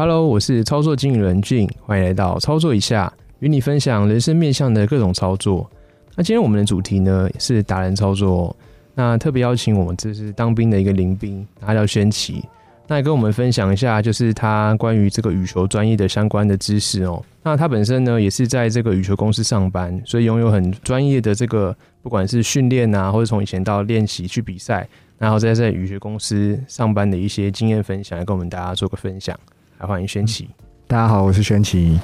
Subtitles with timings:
[0.00, 5.70] Hello，我是操作经理人俊，欢迎来到操作一下，与你分享人生面向的各种操作。
[6.16, 8.56] 那今天我们的主题呢是达人操作，
[8.94, 12.42] 那特别邀请我们这是当兵的一个林兵，他叫宣奇，
[12.86, 17.22] 那也跟我们分享一下就是他关于这个羽球专业的相关的知识哦。
[17.42, 29.38] 那他本身呢也是在这个羽球公司上班，所以拥有很专业的这个不管是训练啊，或者从以前到练习去比赛，然后再在羽球公司上班的一些经验分享，来跟我们大家做个分享。
[29.80, 30.46] 来欢迎轩奇，
[30.86, 31.98] 大家好，我是轩奇。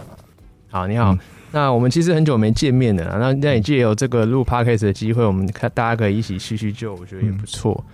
[0.70, 1.14] 好，你好。
[1.52, 7.84] 那我们其实很久没见面了，那那也借由这个录 podcast 的机会，我们看大家可以一起叙叙旧，我觉得也不错。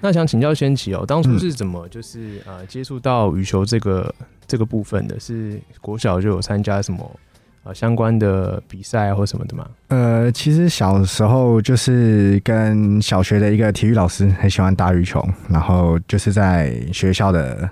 [0.00, 4.12] 那想请教轩奇哦，当初是怎么就是呃接触到羽球这个
[4.46, 5.20] 这个部分的？
[5.20, 7.20] 是国小就有参加什么
[7.64, 9.68] 呃相关的比赛或什么的吗？
[9.88, 17.68] 呃，其实小时候就是跟小学的一个体育老师很喜欢打羽球，然后就是在学校的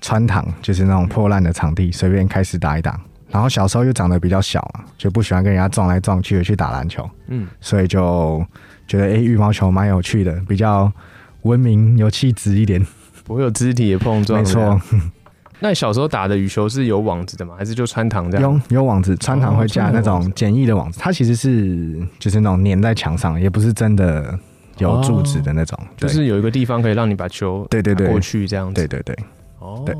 [0.00, 3.00] 穿堂，就是那种破烂的场地，随便开始打一打。
[3.28, 8.44] 然后小时候又长得比较小嘛，就不喜欢跟人家撞来撞去的去打篮球，嗯，所以就
[8.86, 10.90] 觉得哎，羽毛球蛮有趣的，比较
[11.42, 12.84] 文明有气质一点，
[13.24, 14.40] 不会有肢体的碰撞。
[14.40, 14.80] 没错。
[15.58, 17.54] 那小时候打的羽球是有网子的吗？
[17.58, 18.62] 还是就穿堂这样？
[18.68, 24.38] 有有网子，穿堂会架那种简易的网子，它其实是就是那种粘在墙上，也不是真的
[24.78, 28.74] 有柱子的那种，就是有一个地方可以让你把球对对对过去这样子。
[28.74, 29.24] 对对对。
[29.66, 29.82] 哦。
[29.84, 29.94] 对。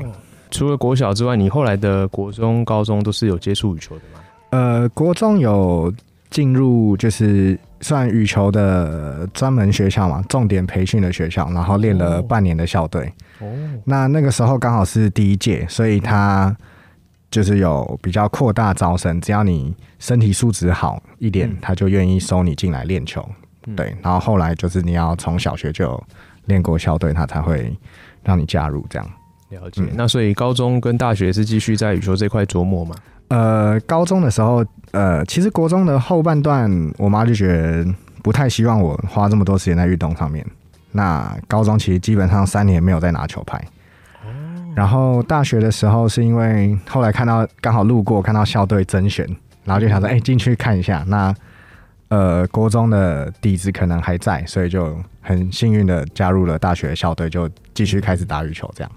[0.49, 4.19] 除了国小之外，你后来的国中、高中都是有接触羽球的吗？
[4.51, 5.93] 呃，国中有
[6.29, 13.11] 进入就是算羽球的专门学校嘛，重点培训的学校，然后练了半年的校队。
[13.39, 13.45] 哦，
[13.83, 16.55] 那那个时候刚好是第一届，所以他
[17.29, 23.23] 就是有比较扩大招生，只要你身体素质好一点，他就愿意收你进来练球。
[23.75, 26.01] 对，然后后来就是你要从小学就
[26.45, 27.77] 练过校队，他才会
[28.23, 29.05] 让你加入这样。
[29.49, 32.95] 了解，那所以高中跟大学是继续在羽球这块琢磨吗？
[33.29, 37.85] 呃，高中的时候，呃，其实国中的后半段，我妈就觉得
[38.23, 40.45] 不太希望我花这么多时间在运动上面。
[40.91, 43.57] 那高中其实基本上三年没有再拿球拍。
[44.23, 44.27] 哦。
[44.75, 49.25] 然后大学的时候，是因为后来看到刚好路过看到校队甄选，
[49.65, 51.03] 然后就想说，哎，进去看一下。
[51.07, 51.33] 那
[52.09, 58.91] 呃，国中的底子可能还在，所以就很幸运的加入了大学校队，就继续开始打羽球这样。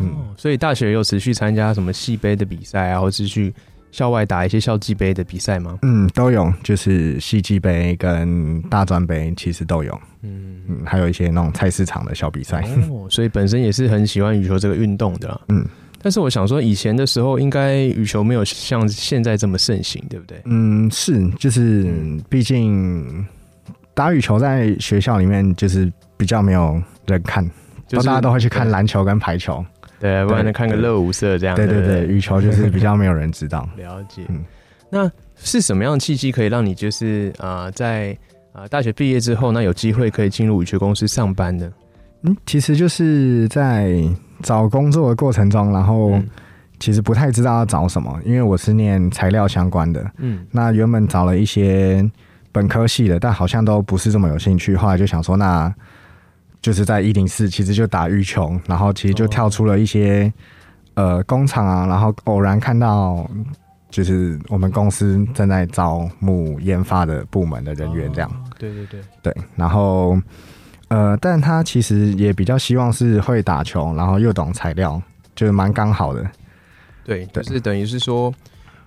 [0.00, 3.52] 嗯，所以大学有持续参加什么系杯的比赛啊，或是去
[3.90, 5.78] 校外打一些校际杯的比赛吗？
[5.82, 9.92] 嗯，都有，就是系际杯跟大专杯其实都有。
[10.22, 12.62] 嗯嗯，还有一些那种菜市场的小比赛。
[12.90, 15.40] 哦，所以本身也是很喜欢羽球这个运动的。
[15.48, 15.66] 嗯，
[16.00, 20.40] 但是我想说，以前的时候应该羽球没有像现在这么盛行，对不对？
[20.46, 21.92] 嗯，是，就是
[22.30, 23.26] 毕竟
[23.94, 27.44] 打羽球在学校里面就是比较没有人看，
[27.86, 29.62] 就大家都会去看篮球跟排球。
[30.02, 31.54] 对，不然能看个乐无色这样。
[31.54, 33.68] 对对对，羽球就是比较没有人知道。
[33.78, 34.22] 了解。
[34.28, 34.44] 嗯，
[34.90, 38.18] 那是什么样的契机可以让你就是呃在
[38.52, 41.72] 呃大学毕业之后，那有机会可以进入羽球公司上班的？
[42.22, 43.94] 嗯，其实就是在
[44.42, 46.20] 找工作的过程中，然后
[46.80, 50.04] 其实不太知道要找什么，因为我是念材料相关的。
[50.18, 52.04] 嗯，那原本找了一些
[52.50, 54.74] 本科系的，但好像都不是这么有兴趣。
[54.74, 55.72] 后来就想说，那。
[56.62, 60.32] 就是在一零四，其实就打玉琼，然后其实就跳出了一些
[60.94, 63.28] 呃工厂啊，然后偶然看到
[63.90, 68.44] 就是我们公司正在招募研发的部门的人员，这样。
[68.60, 70.16] 对对对对，然后
[70.86, 75.02] 呃，但他其实也比较希望是会打球，然后又懂材料，
[75.34, 76.24] 就是蛮刚好的。
[77.04, 78.32] 对，就是等于是说，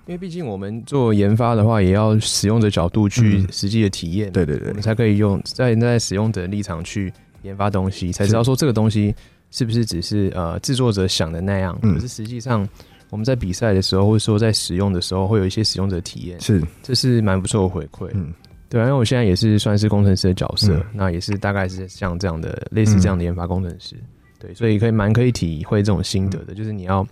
[0.06, 7.12] 因为毕竟我们做研发的话，也要使用者角度去实际的体验，对对对，我们才可以用在在使用者的立场去。
[7.46, 9.16] 研发东西才知道说这个东西
[9.52, 12.68] 是不是只是呃制作者想的那样，可是实际上
[13.10, 16.62] 我们在比赛的时候或者说在使用的时候会有一些使用者体验，是。
[16.84, 18.10] 这是蛮不错的回馈。
[18.14, 18.34] 嗯，
[18.68, 23.96] 对，因为我现在也是算是工程师的角色，那也是大概是像这样的类似这样的研发工程师，
[24.40, 27.08] 对，所以可以蛮可以体会这种心得的，就是你要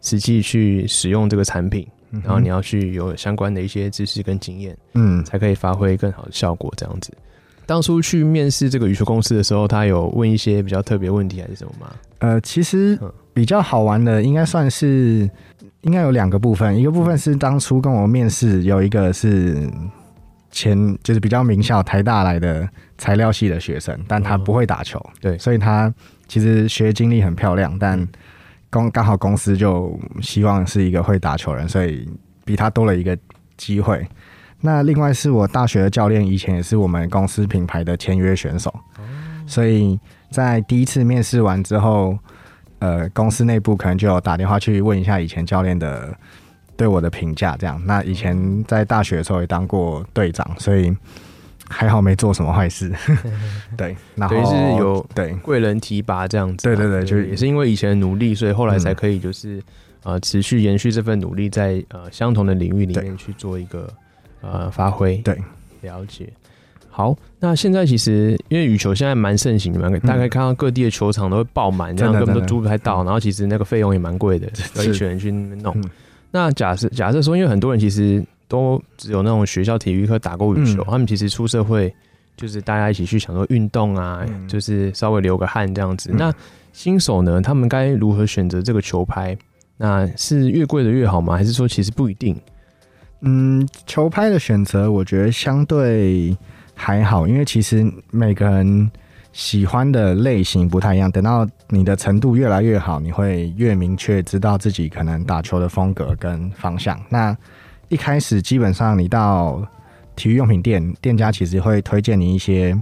[0.00, 7.12] 实际去使用这个产品，然后你要去有相关的一些知识跟经验，嗯，才可以发挥更好的效果，这样子。
[7.66, 11.90] 当初去面试这个羽球公司的时候，他有问一些比较特别问题还是什么吗？
[12.18, 12.98] 呃，其实
[13.32, 15.28] 比较好玩的，应该算是
[15.82, 16.76] 应该有两个部分。
[16.76, 19.70] 一个部分是当初跟我面试有一个是
[20.50, 22.68] 前就是比较名校台大来的
[22.98, 25.92] 材料系的学生，但他不会打球，对，所以他
[26.28, 28.06] 其实学经历很漂亮，但
[28.70, 32.08] 刚刚好公司就希望是一个会打球人，所以
[32.44, 33.16] 比他多了一个
[33.56, 34.06] 机会。
[34.66, 38.74] 那另外是我大学的教练，以前也是我们公司品牌的签约选手，
[39.46, 40.00] 所以
[40.30, 42.18] 在第一次面试完之后，
[42.78, 46.16] 呃公司内部可能就有打电话去问一下以前教练的
[46.78, 47.78] 对我的评价，这样。
[47.84, 50.96] 那以前在大学的时候也当过队长，所以
[51.68, 52.90] 还好没做什么坏事。
[53.76, 56.64] 对，然后是有对贵人提拔这样子。
[56.64, 59.62] 对对对，就也是因为以前的努力，所以后来才可以就是
[60.04, 63.86] 呃持续延续这份努力，在呃相同的领域里面去做一个
[64.52, 65.16] 呃发挥。
[65.18, 65.36] 对，
[65.82, 66.28] 了解。
[66.90, 73.02] 好，那现在其实因为羽球现在蛮盛行的嘛，大概看到各地的球场都会爆满，这样根本都租不太到。
[73.02, 75.76] 然后其实那个费用也蛮贵的，要一群人去弄。
[76.30, 81.92] 那假设假设说，因为很多人其实都只有那种学校体育课打过羽球，他们其实出社会
[82.36, 86.12] 就是大家一起去想说运动啊，就是稍微流个汗这样子。
[86.12, 86.32] 那
[86.72, 89.36] 新手呢，他们该如何选择这个球拍？
[89.76, 91.36] 那是越贵的越好吗？
[91.36, 92.40] 还是说其实不一定？
[93.24, 96.36] 嗯，球拍的选择，我觉得相对。
[96.76, 98.90] 还好，因为其实每个人
[99.32, 101.08] 喜欢的类型不太一样。
[101.08, 107.00] 等到你的程度越来越好，你会越明确知道自己可能打球的风格跟方向。
[107.08, 107.34] 那
[107.90, 109.64] 一开始基本上你到
[110.16, 112.76] 体育用品店，店家其实会推荐你一些，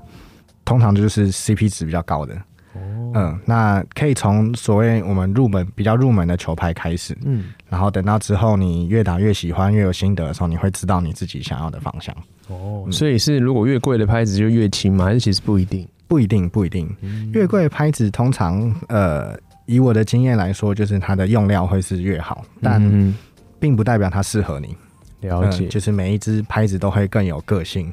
[0.65, 2.35] 通常就是 CP 值比较高的。
[2.75, 12.15] 哦，嗯，那可以从所谓我们入门比较入门的球拍开始，嗯，然后等到之后你越打越喜欢，越有心得的时候，你会知道你自己想要的方向。
[12.49, 15.05] 哦，所以是如果越贵的拍子就越轻吗？
[15.05, 15.87] 还是其实不一定？
[16.09, 16.95] 不一定，不一定。
[17.33, 19.35] 越贵的拍子通常，呃，
[19.65, 23.15] 以我的经验来说，就是它的用料会是越好，但
[23.59, 24.77] 并不代表它适合你。
[25.21, 27.91] 了解，就是每一只拍子都会更有个性。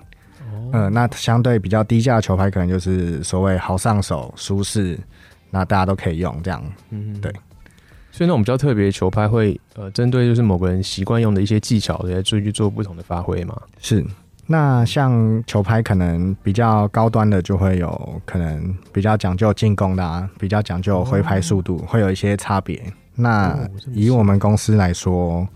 [0.72, 5.00] 哦，嗯，那相对比较低价的球拍，可能就是所谓好上手、舒适，
[5.50, 6.64] 那大家都可以用这样。
[6.90, 7.32] 嗯，对。
[8.12, 13.56] 所以那种比较特别的球拍，会呃，针对就是某个人习惯用的一些技巧，来去去做不同的发挥嘛？
[13.80, 14.04] 是。
[14.48, 22.82] 那像球拍可能比较高端的，就会有可能比较讲究进攻的，啊，比较讲究挥拍速度，会有一些差别。
[23.14, 23.56] 那
[23.94, 25.48] 以我们公司来说，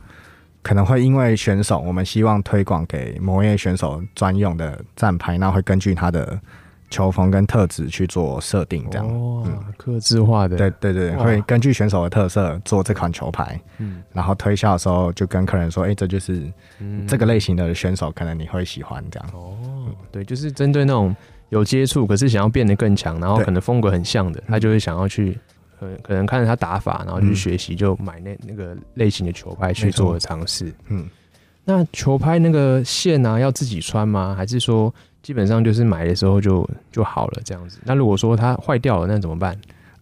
[0.64, 6.40] 可能会因为选手，我们希望推广给某位选手专用的站牌，那会根据他的。
[6.90, 9.08] 球风跟特质去做设定，这样。
[9.08, 9.44] 哦，
[9.78, 16.44] 克制化的，对对对，会根据选手的特色做这款球拍，嗯，然后推销的时候就跟客人说，哎，这就是
[17.08, 19.04] 这个类型的选手，可能你会喜欢。
[19.10, 19.30] 这样。
[19.34, 19.58] 哦，
[20.12, 21.16] 对，就是针对那种
[21.50, 25.36] 有接触，可是想要变得更强，然后可能风格很像的，他就会想要去，
[25.84, 31.08] 可可能看着他打法，然后去学习，就买那那个类型的球拍去做尝试，嗯，
[31.66, 34.34] 那球拍那个线呢，要自己穿吗？
[34.38, 34.94] 还是说？
[35.24, 37.80] 基本上就是买的时候就就好了这样子。
[37.86, 39.58] 那如果说它坏掉了，那怎么办？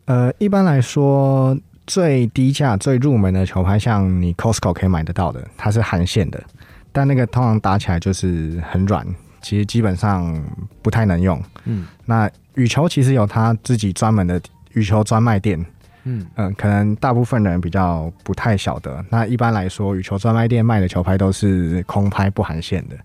[0.05, 1.55] 呃，一般来说，
[1.85, 6.43] 最低价、最入门的球拍，像你 Costco 可以买得到的，它是含线的，
[6.91, 9.05] 但那个通常打起来就是很软，
[9.43, 10.43] 其实基本上
[10.81, 11.39] 不太能用。
[11.65, 14.41] 嗯，那羽球其实有它自己专门的
[14.73, 15.63] 羽球专卖店。
[16.03, 16.25] 嗯。
[16.35, 19.03] 嗯，可能大部分人比较不太晓得。
[19.09, 22.95] 那一般来说，羽球专卖店卖的球拍都是空拍不含线的。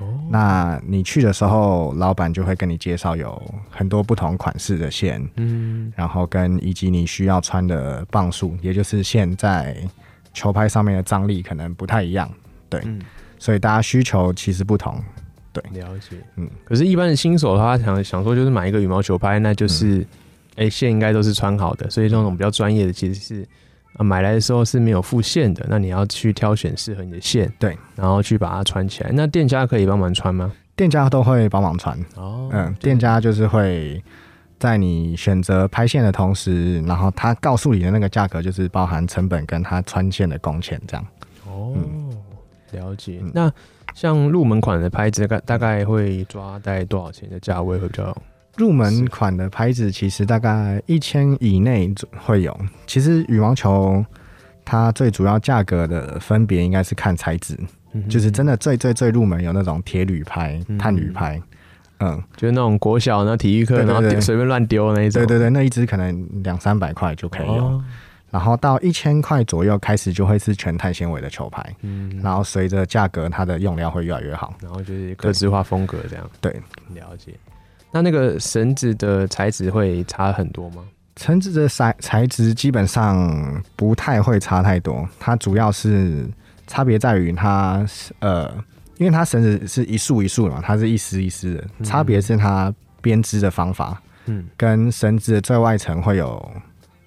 [0.00, 0.20] 哦。
[0.30, 3.40] 那你去的时候，老板就会跟你介绍有
[3.70, 9.76] 很多不同款式的线，嗯，然后跟以及你需要穿的磅数，也就是线在
[10.32, 12.30] 球拍上面的张力可能不太一样，
[12.68, 12.80] 对，
[13.38, 14.94] 所以大家需求其实不同，
[15.52, 20.06] 对，了解，嗯，可是，一般的新手的话，想想说就是买一个羽毛球拍，那就是，
[20.60, 23.48] 哎，线应该都是穿好的，所以这种比较专业的其实是。
[23.94, 29.10] 啊，买来的时候是没有附线的，那你要去挑选适合你的线，对，然后去把它穿起来。
[29.12, 30.52] 那店家可以帮忙穿吗？
[30.76, 31.98] 店家都会帮忙穿。
[32.14, 34.00] 哦，嗯，店家就是会
[34.60, 41.04] 在你选择拍线的同时，然后他告诉你的那个价格就是包含成本跟他穿线的工钱这样。
[41.48, 41.74] 哦，
[42.70, 43.20] 了解。
[43.34, 43.52] 那
[43.92, 48.16] 像入门款的拍子，大概大概会抓大概多少钱的价位会比较？
[48.60, 52.54] 入门款的拍子其实大概一千以内会有。
[52.86, 54.04] 其实羽毛球
[54.66, 57.58] 它最主要价格的分别应该是看材质，
[58.06, 61.40] 就是真的最最最入门有那种铁铝拍、碳铝拍，
[62.00, 65.22] 嗯，就是那种国小那体育课然后随便乱丢那一种。
[65.22, 67.82] 对对对，那一只可能两三百块就可以用。
[68.30, 76.30] 然后到一千块左右开始就会是全碳纤维的球拍，嗯，然后随着价格它的用料会越来越好，然后就是个性化风格这样。
[76.42, 76.52] 对，
[76.94, 77.32] 了解。
[77.92, 80.82] 那那个绳子的材质会差很多吗？
[81.16, 86.26] 绳子的材材质基本上不太会差太多，它主要是
[86.66, 87.84] 差别在于它
[88.20, 88.48] 呃，
[88.96, 96.50] 因为它绳子是一束一束的嘛，它是一丝一丝的，差别是它编织的方法，嗯，跟绳子的最外层会有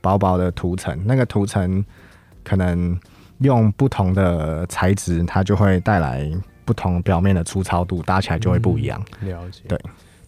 [0.02, 1.84] 薄薄的涂层，那个涂层
[2.44, 3.00] 可能
[3.40, 6.30] 用不同的材质，它就会带来
[6.66, 9.04] 不同表面的粗糙度，搭起来就会不一样。
[9.22, 9.80] 了解，对。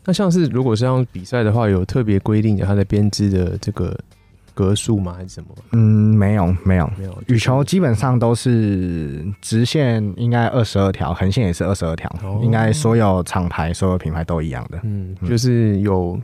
[0.06, 3.98] 那像是如果是像比赛的话，有特别规定的它的编织的这个
[4.54, 5.14] 格数吗？
[5.18, 5.50] 还是什么？
[5.72, 7.24] 嗯，没有，没有，没有。
[7.28, 12.10] 羽球基本上都是直线，应该二十二条，横线也是二十二条，
[12.42, 14.80] 应该所有厂牌、所有品牌都一样的。
[14.84, 16.18] 嗯，就是有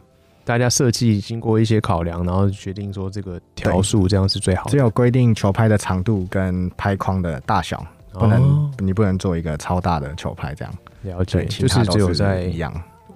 [0.46, 4.70] 大家设计经过一些考量，然后决定说这个条数这样是最好。
[4.70, 10.74] 只有规定球拍的长度跟拍框的大小，不能你不能做一个超大的球拍这样。
[11.02, 12.72] 了解，就是只有在一样。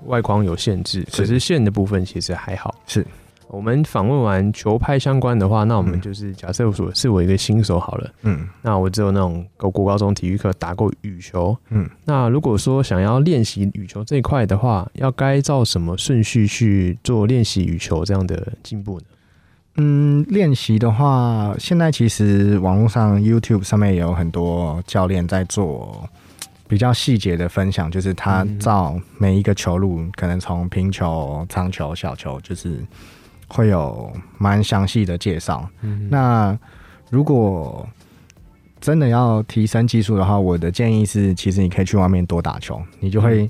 [0.05, 2.74] 外框有限制，可是线的部分其实还好。
[2.88, 3.05] 是
[3.47, 19.05] 我们访问完球拍相关的话，那我们就是假设说是我一个新手好了，嗯，那我只有那种高国高中体育课打过羽球，嗯，那如果说想要练习羽球这一块的话，要该照什么顺序去做练习羽球这样的进步呢？
[19.77, 26.09] 嗯，练习的话，现在其实网络上 YouTube 上面也有很多教练在做。
[26.67, 32.84] 比较细节的分享，就是他照每一个球路，可能从平球、长球、小球，就是
[33.48, 35.69] 会有蛮详细的介绍。
[36.10, 36.57] 那
[37.12, 37.88] 如果
[38.81, 43.50] 真的要提升技术的话，我的建议是，其实你可以去外面多打球，你就会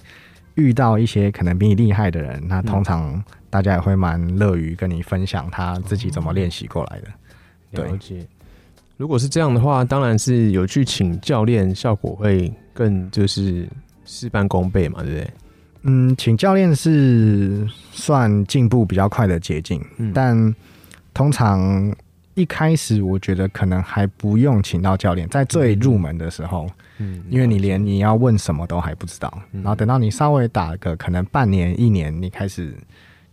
[0.55, 2.41] 遇到一些可能比你厉害的人。
[2.47, 7.83] 那通常大家也会蛮乐于跟你分享他自己怎么练习过来的。
[7.83, 8.25] 了解。
[8.97, 12.53] 如果是这样的话，当然是有去请教练，效果会。
[12.77, 13.65] 更就是
[14.03, 15.29] 事半功倍嘛，对不对？
[15.83, 19.81] 嗯，请教练是算进步比较快的捷径，
[20.13, 20.53] 但
[21.13, 21.95] 通常
[22.33, 32.75] 一开始我觉得可能还不用请到教练，在最入门的时候，嗯，因为你连你要问什么都还不知道，然后等到你稍微打个可能半年一年，你开始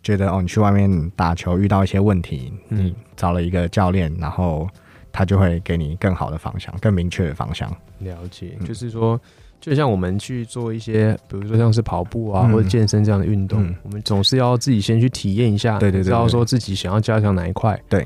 [0.01, 4.69] 觉得哦，你去外面打球遇到一些问题，你找了一个教练，然后。
[5.13, 7.69] 他就会给你更好的方向，更明确的方向。
[7.99, 9.17] 了解，就是说，
[9.61, 18.05] 就像我们去做一些，比如说像是跑步啊，或者健身这样的运动，我们总是要自己先去体验一下，对对对，知道说自己想要加强哪一块，对，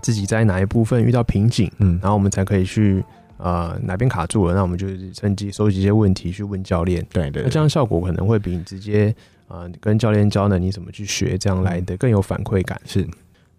[0.00, 3.04] 自己在哪一部分遇到瓶颈，嗯，然后我们才可以去
[3.38, 9.14] 呃哪边卡住了，那我们就是趁机收集一些问题去问教练，对对，那这样效果可能会比你直接
[9.48, 13.06] 呃跟教练教呢你怎么去学这样来的更有反馈感，是。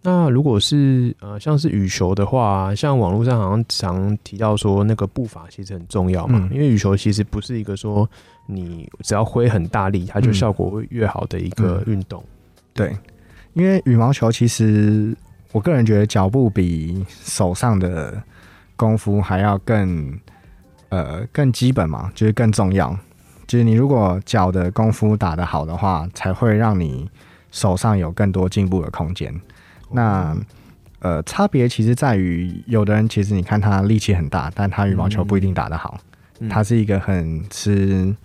[0.03, 6.47] 那如果是呃，像是羽球的话，像网络上好像常提到说，那个步伐其实很重要嘛。
[6.51, 8.09] 因为羽球其实不是一个说
[8.45, 12.23] 你只要挥很大力，它就效果会越好的一个运动。
[12.73, 12.95] 对，
[13.53, 15.13] 因为羽毛球其实
[15.51, 18.21] 我个人觉得脚步比手上的
[18.77, 20.17] 功夫还要更
[20.89, 22.97] 呃更基本嘛，就是更重要。
[23.45, 27.09] 就是你如果脚的功夫打得好的话，才会让你
[27.51, 29.33] 手上有更多进步的空间。
[29.91, 30.35] 那
[30.99, 35.99] 呃，差别其实在于，有的人其实你看他力气很大，但他羽毛球不一定打得好。
[36.49, 38.15] 他是一个很吃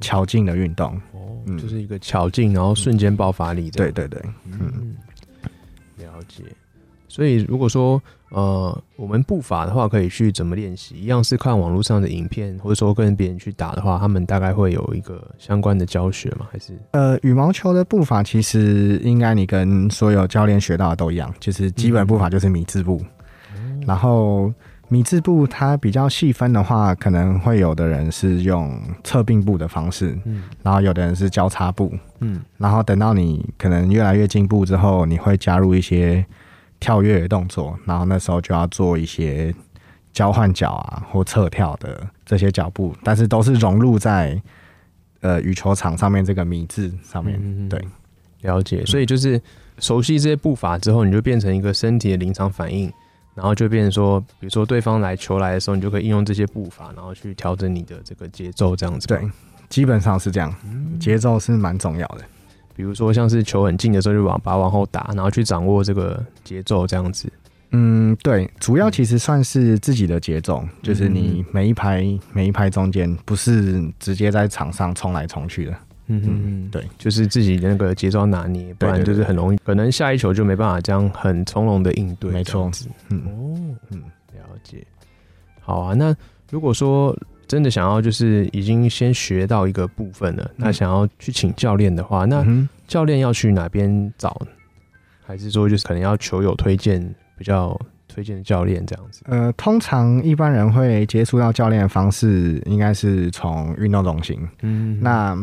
[0.00, 3.76] 巧劲的运动，哦，就是一个巧劲，然后瞬间爆发力的。
[3.78, 4.96] 对对对，嗯，
[5.98, 6.44] 了解。
[7.10, 8.00] 所以如果说
[8.30, 10.94] 呃，我们步法的话，可以去怎么练习？
[10.94, 16.46] 一样是看网络上的影片，或者说跟别人去打的话，他们大概会有一个相关的教学吗？
[16.52, 23.02] 还是呃，羽毛球的步法其实应该你跟所有教练学到的都一样，就是基本步法就是米字步。
[23.84, 24.52] 然后
[24.86, 36.24] 米字步它比较细分的话，可能会有的人是用侧并步的方式，嗯，然后有的人是交叉步，嗯，然后等到你可能越来越进步之后，你会加入一些。
[36.80, 39.54] 跳跃的动作，然后那时候就要做一些
[40.12, 44.40] 交换脚啊或侧跳的这些脚步，但是都是融入在
[45.20, 47.68] 呃羽球场上面这个米字上面。
[47.68, 47.80] 对，
[48.40, 48.84] 了解。
[48.86, 49.40] 所以就是
[49.78, 52.92] 熟悉这些步伐之后，你就变成一个身体的临场反应，
[53.34, 59.06] 然后就变成说，比如说对方来球来的时候，你就可以应用这些步伐，然后去调整你的这个节奏，这样子。
[59.06, 59.20] 对，
[59.68, 60.52] 基本上是这样，
[60.98, 62.24] 节奏是蛮重要的。
[62.74, 67.30] 比如说，像是球很近的时候，就往把往后打，然后去掌握这个节奏，这样子。
[67.72, 75.72] 嗯，对，主要其实算是自己的节奏，就是你每一排每一排中间，不是直接在场上冲来冲去的。
[76.06, 82.32] 嗯嗯，对，就是自己的那个节奏拿捏，不然就是很容易，可能下一球就没办法这样很从容的应对。
[82.32, 82.70] 没错，
[83.10, 84.00] 嗯哦，嗯，
[84.34, 84.84] 了解。
[85.60, 86.14] 好啊，那
[86.50, 87.16] 如果说。
[87.50, 92.46] 真的想要就是已经先学到一个部分了，那想要去请教练的话，那
[92.86, 94.40] 教练要去哪边找？
[95.26, 97.76] 还是说就是可能要球友推荐比较
[98.06, 99.22] 推荐的教练这样子？
[99.24, 104.38] 呃，通常一般人会接触到教练的方式，应该是从运动中心。
[104.62, 105.36] 嗯，那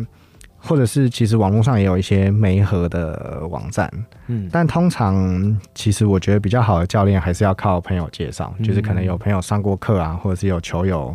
[0.56, 3.92] 或者是其实网络上也有一些媒合的网站。
[4.28, 11.14] 嗯，但通常其实我觉得比较好的教练还是要靠朋友介绍，就是可能有朋友上过课啊，或者是有球友。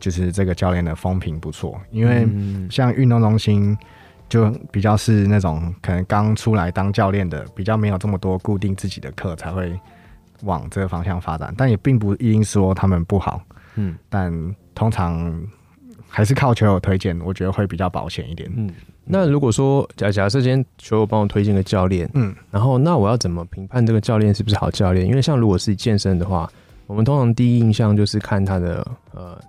[0.00, 2.26] 就是这个教练的风评不错，因为
[2.70, 3.76] 像运动中心
[4.28, 9.78] 就比较是那种可能刚出来当教练的，比较没有这么多固定自己的课，才会
[10.42, 13.42] 往这个方向发展，但也并不一定说他们不好。
[13.76, 14.32] 嗯，但
[14.74, 15.40] 通常
[16.08, 18.50] 还是靠球友推荐，我觉得会比较保险一点。
[18.56, 18.68] 嗯，
[19.04, 25.06] 那如果说假假设今天球友帮我推荐个教练，嗯，然后那我要怎么评判这个教练是不是好教练？
[25.06, 26.50] 因为像如果是健身的话，
[26.86, 29.40] 我们通常第一印象就是看他的呃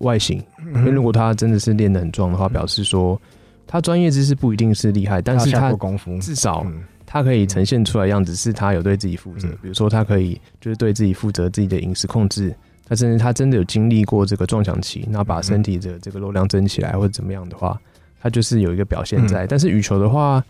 [0.00, 0.42] 外形，
[0.74, 3.20] 因为如果他真的是练得很壮的话，表示说
[3.66, 6.66] 他专业知识不一定是厉害，但是他功夫至少
[7.06, 12.54] 他可以呈现出来样子是他有对自己负责，比如说他可以就是对自己负责自己的饮食控制。
[12.86, 17.80] 他甚至他真的有经历过这个撞墙期，那把身体的这个肉量增起来或者怎么样的话，
[18.20, 19.46] 他就是有一个表现在。
[19.46, 20.44] 但是羽球的话，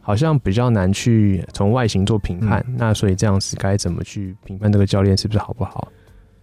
[0.00, 2.64] 好像比较难去从外形做评判。
[2.76, 5.88] 那所以这样子该怎么去评判这个教练是不是好不好？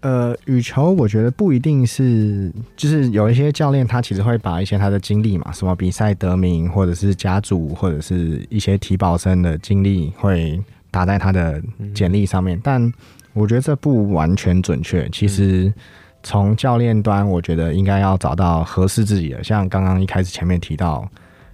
[0.01, 11.61] 呃，羽球我觉得不一定是，就是有一些教练他其实会把一些他的经历嘛，什么比赛得名，或者是家族，或者是一些体保生的经历，会打在他的
[11.93, 12.91] 简历上面，但。
[13.33, 15.07] 我觉得这不完全准确。
[15.09, 15.71] 其实
[16.23, 19.41] 从教练端，我觉得应该要找到合适自己的。
[19.43, 21.07] 像刚刚一开始前面提到，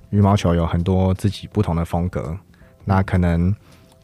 [0.10, 2.36] 羽毛球有很多自己不同的风格。
[2.86, 3.54] 那可能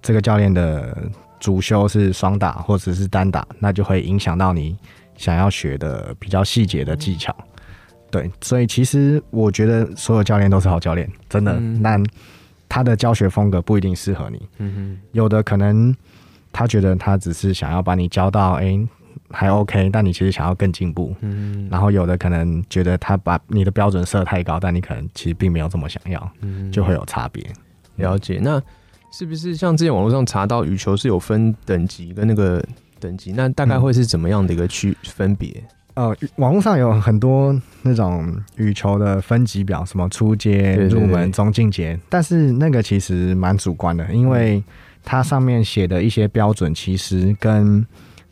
[0.02, 0.96] 这个教练的
[1.42, 4.78] 主修是双打或者是单打，那就会影响到你
[5.18, 7.36] 想要学的比较细节的技巧。
[8.10, 11.60] 对，所以其实我觉得所有教练都是好教练，真的。
[11.60, 12.02] 那
[12.70, 14.48] 他的教学风格不一定适合你。
[14.60, 15.94] 嗯哼，有的可能。
[16.54, 18.78] 他觉得他只是想要把你教到哎
[19.30, 21.16] 还 OK，但你其实想要更进步。
[21.22, 27.42] 嗯，然后有的可能觉得他把你的标准设太高，但你可能其实并没有这么想要，嗯就会有差别。
[27.96, 28.62] 了解，那
[29.12, 32.64] 是不是像之前网络上查到羽球是有分等级跟那个
[33.00, 33.32] 等级？
[33.32, 35.64] 那大概会是怎么样的一个区分别？
[35.94, 44.64] 呃，网络上有很多那种羽球的分级表，什么初阶、入门、中进阶，但是那个其实蛮主观的，因为。
[45.04, 47.84] 它上面写的一些标准，其实跟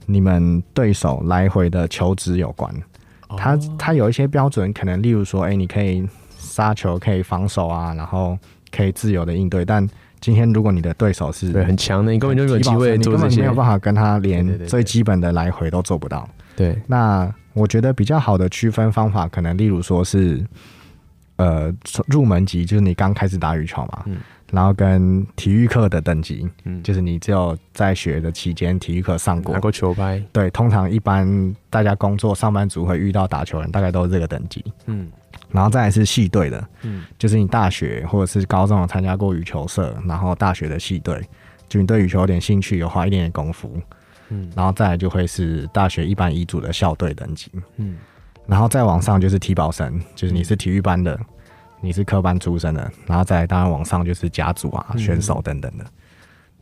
[0.06, 2.72] 你们对手来回的球质有关。
[3.36, 8.38] 它它有一些标准，可能例如说，哎，你可以杀球，可以防守啊，然后
[8.72, 9.66] 可以自由的应对。
[9.66, 9.84] 但
[10.22, 16.28] 今天如果你的对手是对很强的，你根本就没有机会做这些，没有办法跟他连最基本的来回都做不到。
[16.56, 20.44] 对，那我觉得比较好的区分方法，可能例如说是，
[21.38, 21.74] 呃，
[22.08, 24.06] 入门级，就是你刚开始打羽球嘛。
[24.52, 30.20] 然后跟体育课的等级，嗯，就是你只有在学的期间体育课上过，拿过球拍。
[30.32, 34.66] 对，通常一般大家工作上班族会遇到打球人，大概都是这个等级。
[34.88, 35.08] 嗯，
[35.52, 41.22] 然后再来是系队的，嗯，就是你大学或者是高中有参加过羽球社，然后大学的系队，
[41.68, 43.80] 就你对羽球有点兴趣，有花一点点功夫，
[44.30, 47.98] 嗯，然后再来就会是大学一般乙组的校队等级，嗯，
[48.46, 51.20] 然后再往上就是体保生，就是你是体育班的。
[51.82, 55.86] 你是科班出身的，然后再当然往上就是家族啊、选手等等的。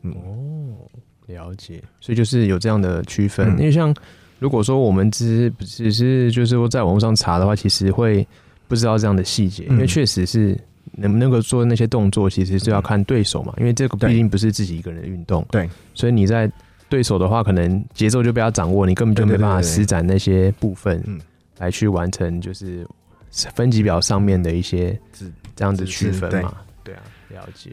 [0.02, 0.78] 哦，
[1.26, 3.48] 了解，所以就是有这样的区分。
[3.58, 3.92] 因为像
[4.38, 8.24] 如果说我们只只是就是说在网络上查的话，其实会
[8.68, 10.56] 不知道这样的细节，因为确实是
[10.92, 13.52] 能不能够做那些动作，其实是要看对手嘛。
[13.58, 16.48] 因为这个毕竟不是自己一个人的运动，对，所以你在
[16.88, 21.02] 对手的话，可能节奏就被他掌握，你根本就没办法施展那些部分
[21.58, 22.86] 来去完成，就是。
[23.54, 24.98] 分级表上面的一些
[25.54, 26.54] 这样子区分嘛？
[26.82, 27.70] 对啊，了解。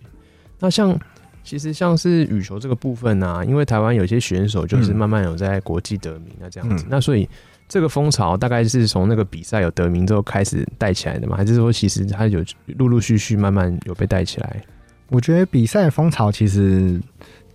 [0.60, 1.00] 那像
[1.46, 6.86] 其实像是羽球这个部分呢，因为台湾有些选手就是慢慢有在国际得名啊，这样子。
[6.90, 7.28] 那所以
[7.68, 11.36] 这个风潮大概是从那个比赛有得名之后开始带起来的嘛？
[11.36, 12.44] 还是说其实它有
[12.78, 14.62] 陆陆续续慢慢有被带起来？
[15.10, 17.00] 我觉得比赛风潮其实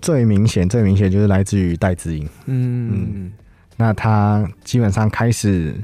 [0.01, 2.29] 最明显、最明显就是来自于戴资颖。
[2.47, 3.33] 嗯嗯，
[3.77, 5.75] 那他基本上开始。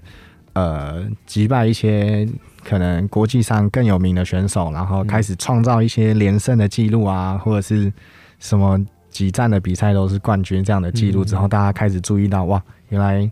[0.58, 2.26] 呃，击败一些
[2.64, 7.92] 可能国际上更有名的选手，然后开始创造一些连胜的记录啊，或者是
[8.38, 13.30] 什么几战的比赛都是冠军这样的记录之后，大家开始注意到哇，原来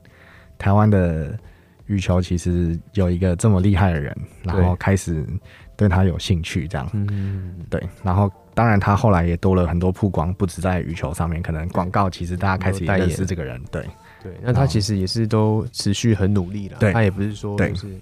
[0.58, 1.38] 台湾的
[1.86, 5.26] 羽球其实有一个这么厉害的人，然后开始
[5.76, 6.88] 对他有兴趣这样。
[6.92, 7.82] 嗯，对。
[8.02, 13.60] 然后当然他后来也多了很多曝光，不止在羽球上面，可能广告其实大家开始也认识这个人。
[13.70, 13.84] 对。
[14.22, 16.78] 对，那他其实也是都持续很努力了。
[16.78, 18.00] 对，他也不是说就是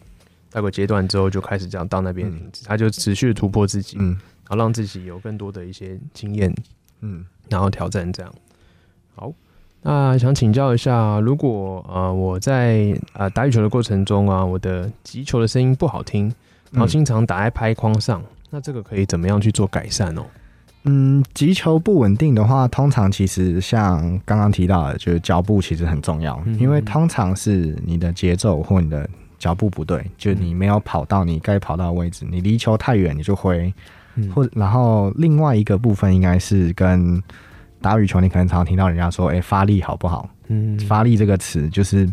[0.52, 4.10] 到个阶段之后就开始这样到那边停止，他就持续突破自己，嗯，
[4.44, 6.54] 然后让自己有更多的一些经验，
[7.00, 8.32] 嗯，然后挑战这样。
[9.16, 9.32] 好，
[9.82, 16.32] 那想请教一下，如果呃我在呃打羽球的过程中啊，我的击球的声音不好听，
[16.70, 20.22] 然后经常打在拍框上，那这个可以怎么样去做改善哦？
[20.84, 33.72] 嗯，击球不稳定的话，通常其实像刚刚提到的，就是脚步其实很重要，因为通常是你的节奏或你的脚步不对，就你没有跑到你该跑到的位置，你离球太远你就挥，
[34.34, 37.22] 或然后另外一个部分应该是跟
[37.82, 40.30] 打羽球，你可能常常听到人家说，哎，发力好不好？
[40.46, 42.08] 嗯，发力这个词就是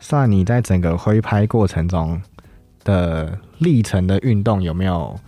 [0.00, 2.20] 算你在整个挥拍过程中
[2.84, 5.18] 的历程的运动有没有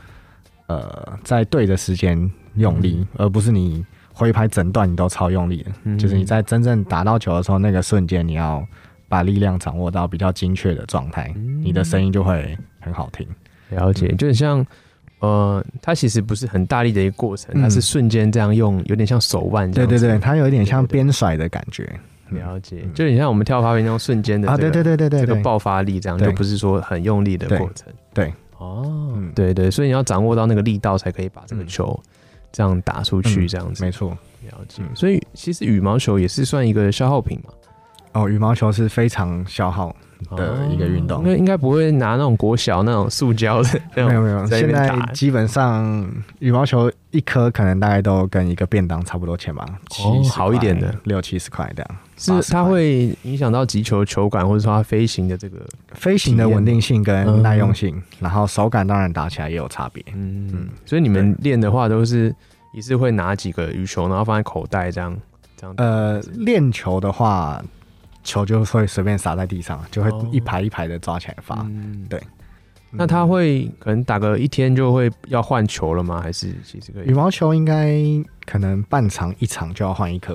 [0.67, 8.67] 呃在对的时间用力，而不是你挥拍整段你都超用力的，就是你在真正打到球的时候那个瞬间，你要
[9.09, 13.27] 把力量掌握到比较精确的状态，你的声音就会很好听。
[13.71, 14.67] 了解，就很像。
[15.21, 19.89] 呃，它其实不是很大力的一个过程，它是瞬间这样用，有点像手腕这样。
[19.89, 21.89] 对对对，它有一点像边甩的感觉。
[22.31, 27.91] 了解，就你像我们跳芭蕾那种瞬间的啊，对对对对对，这个爆发力这样，就不是说很用力的过程。
[28.13, 31.99] 对，哦，对对，所以你要掌握到那个力道，才可以把这个球
[32.53, 33.83] 这样打出去，这样子。
[33.83, 34.11] 没错，
[34.43, 34.83] 了解。
[34.95, 37.51] 所以其实羽毛球也是算一个消耗品嘛。
[38.13, 39.97] 哦，羽毛球是非常消耗。
[40.37, 44.47] 的一个运动，那应该不会拿那种国小那种塑胶的， 没有没有。
[44.47, 49.65] 现在基本上羽毛球一颗可能大概都跟一个便当差不多钱吧，
[50.05, 51.91] 哦，好一点的六七十块这样。
[52.17, 55.59] 是它会影响到击球球感，或者说它飞行的这个
[55.93, 60.05] 飞行的稳定性跟耐用性，然后手感当然打起来也有差别。
[60.15, 62.35] 嗯嗯，所以你们练的话都是
[62.75, 65.17] 一次会拿几个羽球，然后放在口袋这样
[65.57, 65.75] 这样。
[65.79, 67.63] 呃，练球的话。
[68.29, 71.67] 球就会随便撒在地上，就会一排一排的抓起来发。
[72.09, 72.23] 对，
[72.91, 76.21] 那他会可能打个一天就会要换球了吗？
[76.21, 77.09] 还是其实可以？
[77.09, 77.99] 羽毛球应该
[78.45, 80.35] 可能半场一场就要换一颗。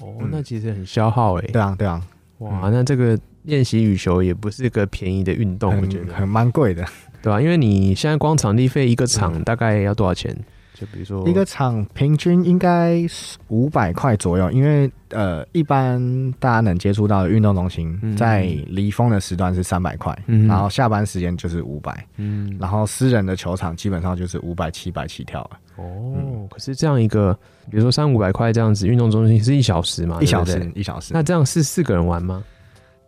[0.00, 1.46] 哦，那其实很消耗哎。
[1.52, 2.02] 对啊，对啊。
[2.38, 6.84] 哇，那这个练习羽球也不是个便宜的运动，我觉得很蛮贵的，
[7.22, 7.40] 对吧？
[7.40, 10.36] 因为你现在光场地费一个场大概要多少钱？
[10.80, 16.00] 就比如说一个场平均应该是五百块左右，因为呃，一般
[16.38, 20.16] 大家能接触到的运动中心，在离峰的时段是三百块，
[20.48, 25.50] 然后下班时间就是五百，嗯，然后私人的球场基本上就是五百七百起跳了。
[25.76, 27.38] 哦，可是这样一个，
[27.70, 30.18] 比如说三五百块这样子，运动中心是一小时嘛？
[30.22, 31.12] 一小时，一小时。
[31.12, 32.42] 那这样是四个人玩吗？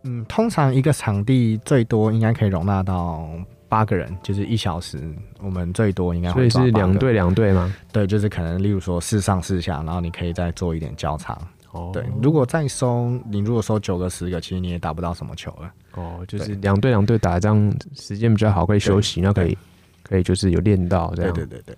[0.03, 3.27] 嗯，通常一个场地最多应该可以容纳到。
[3.73, 5.01] 八个人就是一小时，
[5.41, 7.75] 我们最多应该会是两队两队吗？
[7.91, 11.35] 对，就是可能例如说四上四下，然后你可以再做一点交叉。
[11.71, 15.73] 哦，对，如果再收，你如果收九个十个，其实你也打不到什么球了。
[15.95, 19.57] 哦，就是两队两队打，这样时间比较好，可以休息，那可以
[20.03, 21.33] 可以就是有练到这样。
[21.33, 21.75] 对对对对。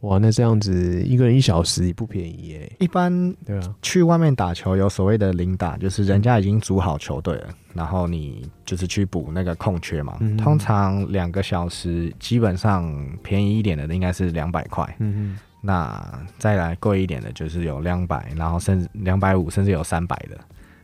[0.00, 2.72] 哇，那这样子一个人一小时也不便宜耶。
[2.78, 10.16] 一般对啊，去外面打球有所谓的零打，就是人家已经组好球队了，然后你就是去补那个空缺嘛。
[10.38, 14.84] 通常两个小时，基本上便宜一点的应该是两百块。
[15.00, 20.38] 嗯嗯，那再来贵一点的，就是有两百，然后甚至两百五，甚至有三百的。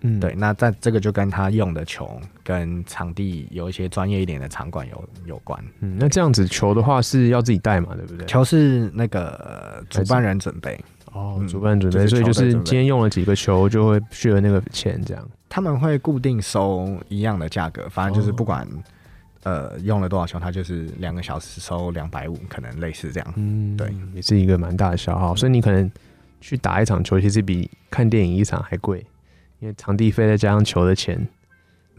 [0.07, 5.59] 嗯，对，那在这个就跟他用的球跟场地有一些专业一点的场馆有有关。
[5.81, 8.27] 嗯，那这样子球的话是要自己带嘛，对不对？
[8.27, 10.79] 球是那个主办人准备。
[11.13, 15.29] 哦，主办准备，所以就是今天用了几个球就会续了那个钱，这样。
[15.49, 18.69] 他们会固定收一样的价格，反正就是不管
[19.45, 23.35] 呃用了多少球，他就是两个小时收两百五，可能类似这样。
[23.37, 25.89] 嗯，对，也是一个蛮大的消耗，所以你可能
[26.41, 29.07] 去打一场球，其实比看电影一场还贵。
[29.65, 31.19] 因为场地费再加上球的钱，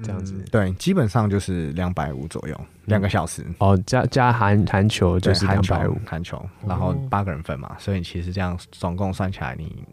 [0.04, 3.44] 这样子，对，基本上就是两百五左右，两个小时。
[3.58, 9.84] 哦，加加含含球就是两百五，含球，然后八个人分嘛，所以其实这样总共算起来，你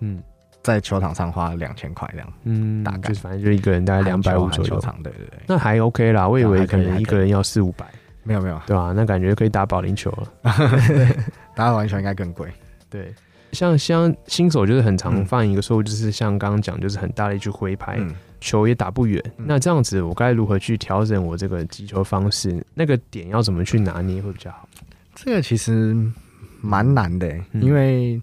[0.00, 0.20] 嗯，
[0.60, 4.80] 在球场上花两千块这样，嗯，大概反正就一个人大概两百五左右。
[4.80, 7.86] 对对对，那还 OK 啦，我以为可能一个人要四五百，
[8.24, 8.92] 没有没有，对吧？
[8.92, 10.52] 那感觉可以打保龄球了，
[11.54, 12.52] 打保龄球应该更贵，
[12.90, 13.14] 对。
[13.52, 17.98] 像像新手就是很常犯一个错误，就是像刚刚讲，就是很大力去挥拍，
[18.40, 19.22] 球也打不远。
[19.36, 22.64] 那这样子，我该如何去调整我这个击球方式？
[22.74, 24.68] 那个点要怎么去拿捏会比较好？
[25.14, 25.96] 这个其实
[26.60, 28.20] 蛮难的，因为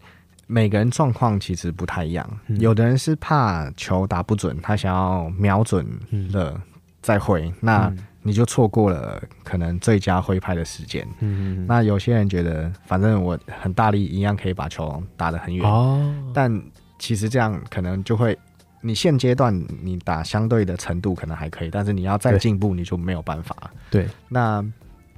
[0.48, 2.28] 每个人状况其实不太一样。
[2.60, 5.86] 有的人是怕球打不准，他想要瞄准
[6.32, 6.60] 了
[7.08, 7.50] 再挥。
[7.62, 7.90] 那
[8.22, 11.08] 你就错过了可能最佳挥拍的时间。
[11.22, 15.66] 嗯，那有些人觉得，反正我很大力，一样可以把球打得很远。
[15.66, 16.62] 哦，但
[17.00, 18.38] 其实这样可能就会，
[18.82, 23.56] 你现阶段你打相对的程度可能还可以，但是你要再进步，你就没有办法。
[23.90, 24.62] 对，那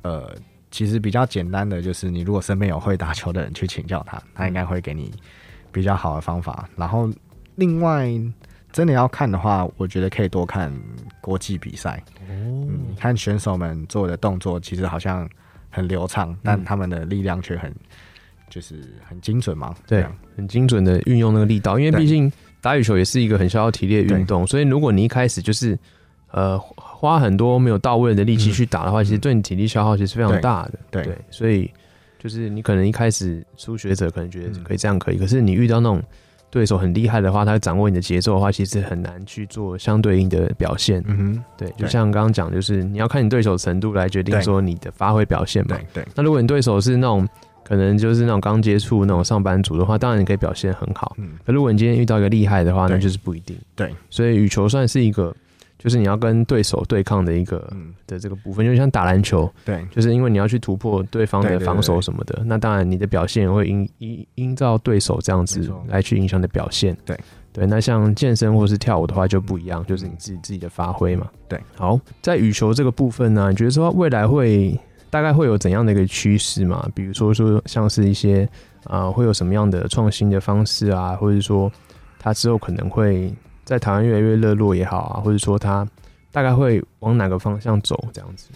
[0.04, 0.32] 呃，
[0.70, 5.12] 其实比较简单的就是，你如果身边有会打球的人去请教他，他应该会给你
[5.72, 6.70] 比较好的方法。
[6.76, 7.10] 然后
[7.56, 8.08] 另外。
[8.72, 10.72] 真的要看的话，我觉得可以多看
[11.22, 12.04] 国际比赛。
[12.30, 15.30] 哦，看选手们做的动作，其实好像
[15.70, 17.74] 很流畅，但他们的力量却很，
[18.50, 18.76] 就是
[19.08, 19.76] 很精准嘛。
[19.88, 20.06] 对，
[20.36, 21.78] 很精准的运用那个力道。
[21.78, 25.78] 因为毕竟打羽球也是一个很消耗体力的运动，所以如果你一开始就是
[26.32, 30.80] 呃花很多没有到位的力气去打的话，其实对你体力消耗其实非常大的。
[30.90, 31.72] 对，所以
[32.18, 36.04] 就是你可能一开始初学者可能觉得可以这样可以，可是你遇到那种。
[36.50, 41.04] 对手很厉害的话，他掌握你的节奏的话，其实很难去做相对应的表现。
[41.08, 45.78] 嗯哼，对，就像刚刚讲，就是你要看你对手程度来决定说你的发挥表现嘛。
[45.94, 46.08] 对对。
[46.16, 47.28] 那如果你对手是那种
[47.64, 51.16] 可能就是那种刚接触那种上班族的话，当然你可以表现很好。
[51.20, 51.32] 嗯。
[51.46, 53.58] 可如果你今天遇到一个厉害的话，那就是不一定。
[53.76, 53.94] 对。
[54.10, 55.36] 所以羽球算是一个。
[55.80, 57.72] 就是你要跟对手对抗的一个
[58.06, 67.18] 的这个部分，就像打篮球，对，就是因为你要去突破对方的防守什么的，那当然你的表现会因因因照对手这样子来去影响的表现，对
[67.54, 67.66] 对。
[67.66, 71.58] 那像健身或是跳舞的话就不一样，就是你自己自己的发挥嘛，对。
[71.78, 74.78] 好，在羽球这个部分呢，你觉得说未来会
[75.10, 76.86] 大概会有怎样的一个趋势嘛？
[76.94, 78.46] 比如说说像是一些
[78.84, 81.72] 啊，会有什么样的创新的方式啊，或者说
[82.20, 83.34] 它之后可能会。
[83.70, 85.88] 在台湾越来越热络也好啊，或者说它
[86.32, 88.50] 大概会往哪个方向走这样子？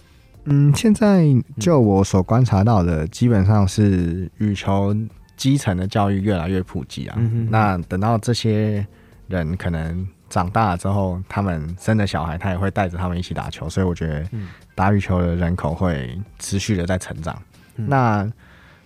[0.46, 1.24] 嗯，现在
[1.60, 4.92] 就我所观察到的，基本上是羽球
[5.38, 7.16] 基层的教育越来越普及啊。
[7.48, 8.84] 那等到这些
[9.28, 14.28] 人可能长大了之后，他们生的小孩，他也会带着他们一起打球，所以我觉得
[14.74, 17.40] 打羽球的人口会持续的在成长。
[17.76, 18.28] 那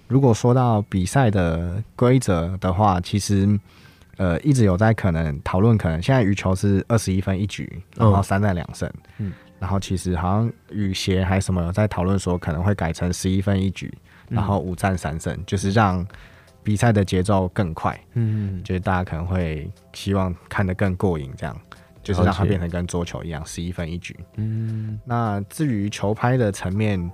[0.09, 3.57] 如果说到比赛的规则的话，其实。
[4.17, 13.95] 呃，一直有在可能讨论，可能现在羽球是二十一分一局，然后三战两胜，嗯，然后其实好像羽协还什么有在讨论说，可能会改成十一分一局，
[14.27, 16.03] 然后五战三胜，就是让
[16.63, 21.55] 比赛的节奏更快，嗯，就是大家可能会希望看得更过瘾，这样
[22.01, 27.11] 就是让它变成跟桌球一样十一分一局，嗯，那至于球拍的层面，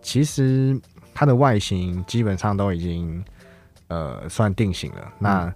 [0.00, 0.80] 其实
[1.12, 3.24] 它的外形基本上都已经
[3.88, 5.52] 呃算定型了，那。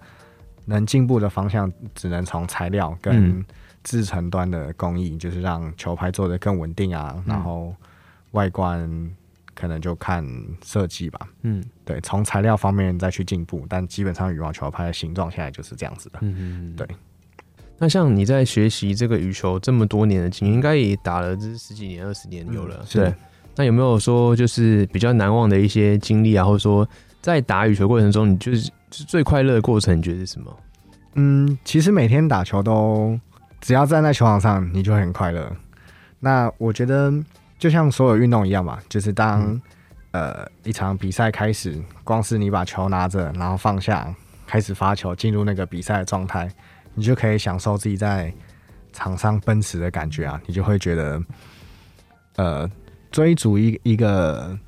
[0.70, 3.44] 能进步的方向只能从材料跟
[3.83, 7.74] 制成端的工艺，就是让球拍做的更稳定啊，然后
[8.30, 8.88] 外观
[9.52, 10.24] 可能就看
[10.64, 11.28] 设计吧。
[11.42, 16.20] 嗯，对，从材料方面再去进步，但基本上羽毛球拍的形状现在就是这样子的。
[16.22, 16.87] 嗯嗯，对。
[17.78, 22.85] 那像你在学习这个羽球这么多年的经验，应该也打了这十几年、二十年有了。
[22.92, 23.12] 对。
[23.56, 26.88] 那有没有说就是比较难忘的一些经历啊，或者说
[27.20, 28.70] 在打羽球过程中，你就是？
[28.90, 30.57] 是最快乐的过程，你觉得是什么？
[31.14, 33.18] 嗯，其实每天打球都，
[33.61, 35.50] 只要站在球场上，你就很快乐。
[36.18, 37.12] 那我觉得
[37.59, 39.61] 就像所有运动一样嘛，就是当
[40.12, 44.14] 呃一场比赛开始，光是你把球拿着，然后放下，
[44.46, 46.48] 开始发球，进入那个比赛的状态，
[46.94, 48.33] 你就可以享受自己在
[48.92, 50.40] 场上奔驰的感觉啊！
[50.46, 51.22] 你就会觉得，
[52.37, 52.70] 呃，
[53.11, 54.59] 追逐一一个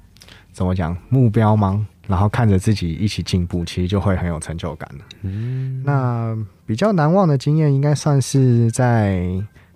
[0.52, 1.86] 怎么讲目标吗？
[2.06, 4.88] 然后看着自己一起进步，其实就会很有成就感
[5.22, 6.36] 嗯，那
[6.66, 9.24] 比较难忘的经验，应该算是在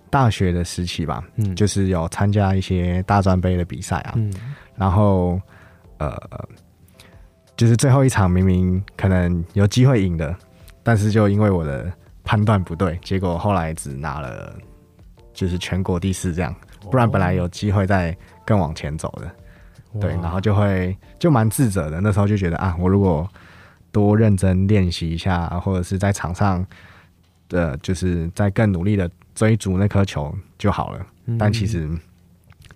[0.09, 1.23] 大学的时期吧。
[1.35, 4.13] 嗯，就是有参加一些大专杯的比赛啊。
[4.15, 4.33] 嗯，
[4.75, 5.39] 然后
[5.97, 6.15] 呃，
[7.55, 10.35] 就是最后一场明明可能有机会赢的，
[10.83, 11.91] 但是就因为我的
[12.23, 14.53] 判断不对，结果后来只拿了
[15.33, 16.53] 就是全国第四这样。
[16.91, 19.29] 不然本来有机会再更往前走的。
[19.99, 21.99] 对，然后就会就蛮自责的。
[22.01, 23.29] 那时候就觉得啊，我如果
[23.91, 26.65] 多认真练习一下，或者是在场上
[27.49, 31.05] 的，就是在更努力的追逐那颗球就好了。
[31.37, 31.89] 但其实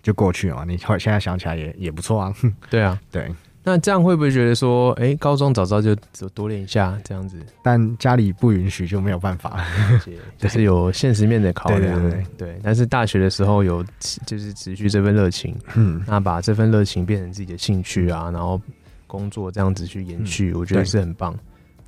[0.02, 0.64] 就过去了。
[0.66, 2.34] 你现在想起来也也不错啊。
[2.68, 3.32] 对啊， 对。
[3.64, 5.94] 那这样会不会觉得说，哎，高中早早就
[6.34, 7.38] 多练一下这样子？
[7.62, 9.64] 但家里不允许，就没有办法，
[10.36, 12.02] 就是有现实面的考量。
[12.02, 12.60] 对对对。
[12.62, 13.84] 但是大学的时候有，
[14.26, 18.60] 就是持续这份热情，嗯，那把这份热情变成自己的兴趣啊，然后
[19.06, 21.32] 工作这样子去延续，我觉得是很棒。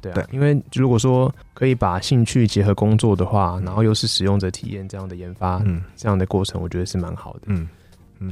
[0.01, 7.41] 对啊，因为如果说可以把兴趣结合工作的话，然后又是使用者体验这样的研发，嗯，这样的过程，我觉得是蛮好的。
[7.47, 7.69] 嗯，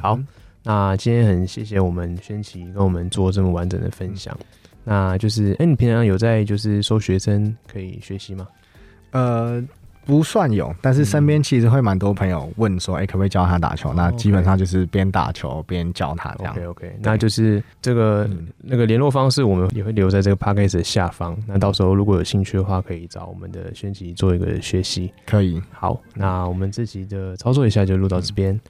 [0.01, 0.17] 好。
[0.63, 4.37] 那今天很谢谢我们轩琪跟我们做这么完整的分享。
[4.85, 8.49] 那就是，哎，你平常有在就是收学生可以学习吗？
[9.13, 9.63] 呃，
[10.05, 13.93] 不算有，但是身边其实会蛮多朋友问说，哎，可不可以教他打球？
[13.95, 16.53] 那基本上就是边打球边教他这样。
[16.55, 21.37] OK OK，那就是这个那个联络方式，我们也会留在这个 p a c k a g e 的下方。
[21.47, 25.13] 那到时候如果有兴趣的话，可以找我们的轩琪做一个学习。
[25.27, 25.63] 可以。
[25.71, 28.61] 好，那我们这集的操作一下就录到这边。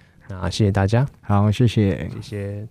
[0.41, 2.69] 那谢谢大家，好，谢谢，谢谢。